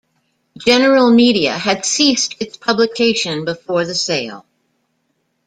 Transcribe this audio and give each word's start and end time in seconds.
General 0.57 1.11
Media 1.11 1.51
had 1.53 1.85
ceased 1.85 2.35
its 2.39 2.57
publication 2.57 3.45
before 3.45 3.85
the 3.85 3.93
sale. 3.93 4.47